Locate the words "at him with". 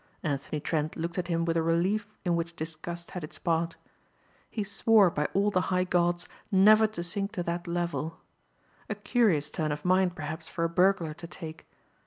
1.19-1.55